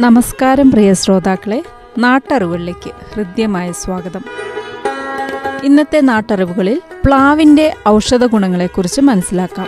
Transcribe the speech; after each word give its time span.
നമസ്കാരം 0.00 0.70
പ്രിയ 0.70 0.92
ശ്രോതാക്കളെ. 0.92 1.64
നാട്ടറിവുകളിലേക്ക് 1.98 2.90
ഹൃദ്യമായ 3.14 3.72
സ്വാഗതം. 3.72 4.20
ഇന്നത്തെ 5.64 6.00
നാട്ടറിവുകളിൽ 6.00 6.82
പ്ലാവിന്റെ 7.04 7.74
ഔഷധ 7.88 8.24
ഗുണങ്ങളെക്കുറിച്ച് 8.24 9.00
മനസ്സിലാക്കാം. 9.00 9.66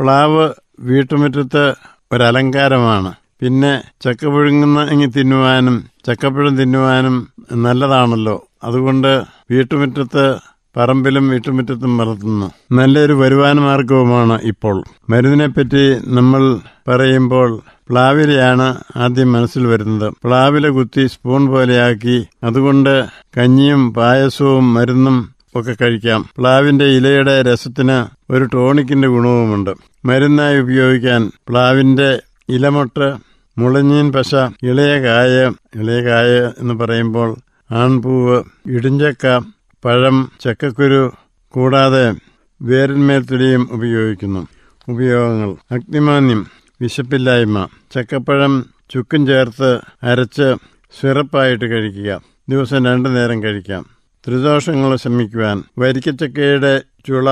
പ്ലാവ് 0.00 0.52
വീട്ടുമുറ്റത്ത് 0.80 1.74
ഒരലങ്കാരമാണ്. 2.12 3.14
പിന്നെ 3.40 3.82
ചക്ക 4.00 4.26
പുഴുങ്ങുന്ന 4.26 5.06
തിന്നുവാനും 5.06 5.84
ചക്കപ്പഴം 6.06 6.56
തിന്നുവാനും 6.56 7.28
നല്ലതാണല്ലോ. 7.52 8.46
അതുകൊണ്ട് 8.64 9.22
വീട്ടുമുറ്റത്ത് 9.50 10.36
പറമ്പിലും 10.76 11.28
വീട്ടുമുറ്റത്തും 11.28 11.98
വളർത്തുന്നു. 11.98 12.50
നല്ലൊരു 12.72 13.12
വരുമാന 13.12 13.60
മാർഗവുമാണ് 13.60 14.40
ഇപ്പോൾ. 14.42 14.84
മരുന്നിനെപ്പറ്റി 15.10 15.96
നമ്മൾ 16.06 16.58
പറയുമ്പോൾ 16.88 17.60
പ്ലാവിലയാണ് 17.90 18.76
ആദ്യം 18.96 19.32
മനസ്സിൽ 19.32 19.66
വരുന്നത്. 19.66 20.14
പ്ലാവില 20.24 20.68
കുത്തി 20.68 21.06
സ്പൂൺ 21.06 21.46
പോലെയാക്കി 21.46 22.26
അതുകൊണ്ട് 22.44 23.06
കഞ്ഞിയും 23.38 23.94
പായസവും 23.94 24.74
മരുന്നും 24.74 25.34
ഒക്കെ 25.54 25.76
കഴിക്കാം. 25.82 26.24
പ്ലാവിന്റെ 26.38 26.84
ഇലയുടെ 26.84 27.42
രസത്തിന് 27.42 28.32
ഒരു 28.32 28.44
ടോണിക്കിന്റെ 28.44 29.08
ഗുണവുമുണ്ട്. 29.08 29.70
മരുന്നായി 30.04 30.60
ഉപയോഗിക്കാൻ 30.60 31.30
പ്ലാവിന്റെ 31.48 32.22
ഇലമൊട്ട് 32.48 33.14
മുളഞ്ഞീൻ 33.58 34.12
പശ 34.12 34.34
ഇളയ 34.62 35.00
കായ 35.00 35.52
ഇളയ 35.80 36.04
കായ 36.04 36.50
എന്ന് 36.58 36.74
പറയുമ്പോൾ 36.74 37.36
ആൺപൂവ് 37.70 38.42
ഇടിഞ്ചക്ക 38.66 39.38
പഴം 39.84 40.30
ചക്കക്കുരു 40.44 41.12
കൂടാതെ 41.48 42.14
വേരിന്മേൽ 42.62 43.22
തുടിയും 43.22 43.68
ഉപയോഗിക്കുന്നു. 43.72 44.46
ഉപയോഗങ്ങൾ. 44.88 45.56
അഗ്നിമാന്യം. 45.72 46.55
വിശപ്പില്ലായ്മ 46.80 47.68
ചക്കപ്പഴം 47.94 48.66
ചുക്കും 48.90 49.26
ചേർത്ത് 49.26 49.80
അരച്ച് 50.02 50.56
സിറപ്പായിട്ട് 51.00 51.64
കഴിക്കുക. 51.64 52.20
ദിവസം 52.48 52.84
രണ്ടു 52.84 53.08
നേരം 53.08 53.42
കഴിക്കാം. 53.42 53.86
ത്രിദോഷങ്ങൾ 54.26 54.96
ശമിക്കുവാൻ 54.96 55.64
വരിക്കച്ചക്കയുടെ 55.78 56.82
ചുള 57.08 57.30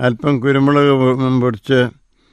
അല്പം 0.00 0.40
കുരുമുളക് 0.40 1.40
പൊടിച്ച് 1.40 1.88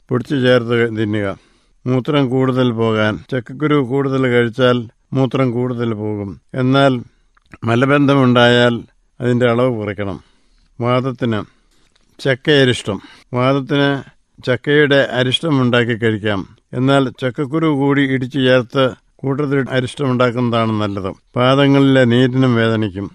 പൊടിച്ച് 0.10 0.36
ചേർത്ത് 0.36 1.02
തിന്നുക. 1.02 1.38
മൂത്രം 1.86 2.30
കൂടുതൽ 2.30 2.72
പോകാൻ 2.72 3.20
ചക്കക്കുരു 3.32 3.76
കൂടുതൽ 3.76 4.28
കഴിച്ചാൽ 4.28 4.90
മൂത്രം 5.14 5.52
കൂടുതൽ 5.52 5.94
പോകും. 5.94 6.42
എന്നാൽ 6.54 7.04
മലബന്ധമുണ്ടായാൽ 7.64 8.84
അതിന്റെ 9.22 9.50
അളവ് 9.50 9.76
കുറയ്ക്കണം. 9.76 10.24
വാദത്തിന് 10.82 11.44
ചക്കയരിഷ്ടം. 12.20 13.02
വാദത്തിന് 13.34 14.19
ചക്കയുടെ 14.46 15.10
അരിഷ്ടം 15.12 15.62
ഉണ്ടാക്കി 15.62 15.96
കഴിക്കാം. 15.96 16.48
എന്നാൽ 16.74 17.10
ചക്കക്കുരു 17.22 17.66
കൂടി 17.66 18.02
ഇടിച്ചു 18.02 18.40
ചേർത്ത് 18.40 18.92
കൂട്ടത്തിൽ 19.16 19.66
അരിഷ്ടമുണ്ടാക്കുന്നതാണ് 19.70 20.82
നല്ലത്. 20.82 21.14
പാദങ്ങളിലെ 21.36 22.04
നീരിനും 22.06 22.56
വേദനിക്കും 22.56 23.12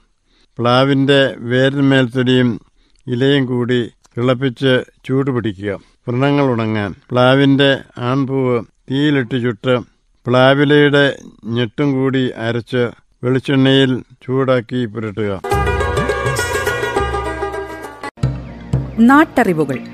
പ്ലാവിന്റെ 0.58 1.35
വേരിന്മേൽ 1.39 2.08
തൊലിയും 2.08 2.61
ഇലയും 3.07 3.46
കൂടി 3.46 3.90
തിളപ്പിച്ച് 4.18 4.85
ചൂട് 5.05 5.30
പിടിക്കുക 5.30 5.73
വ്രണങ്ങൾ 6.08 6.45
ഉണങ്ങാൻ. 6.45 6.95
പ്ലാവിന്റെ 7.11 7.79
ആൺപൂവ് 7.98 8.64
തീയിലിട്ട് 8.91 9.42
ചുട്ട് 9.42 9.80
പ്ലാവിലയുടെ 10.27 11.17
ഞെട്ടും 11.45 11.92
കൂടി 11.92 12.30
അരച്ച് 12.30 12.91
വെളിച്ചെണ്ണയിൽ 13.24 14.02
ചൂടാക്കി 14.23 14.86
പുരട്ടുക. 14.86 15.41
നാട്ടറിവുകൾ. 18.98 19.93